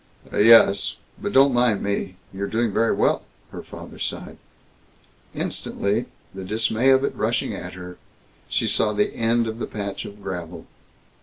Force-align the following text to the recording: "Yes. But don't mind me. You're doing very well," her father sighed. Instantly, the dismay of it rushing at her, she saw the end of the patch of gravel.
"Yes. 0.33 0.95
But 1.21 1.33
don't 1.33 1.53
mind 1.53 1.83
me. 1.83 2.15
You're 2.33 2.47
doing 2.47 2.73
very 2.73 2.91
well," 2.91 3.21
her 3.51 3.61
father 3.61 3.99
sighed. 3.99 4.37
Instantly, 5.35 6.05
the 6.33 6.43
dismay 6.43 6.89
of 6.89 7.03
it 7.03 7.13
rushing 7.13 7.53
at 7.53 7.73
her, 7.73 7.97
she 8.49 8.65
saw 8.67 8.93
the 8.93 9.13
end 9.15 9.45
of 9.45 9.59
the 9.59 9.67
patch 9.67 10.03
of 10.05 10.19
gravel. 10.19 10.65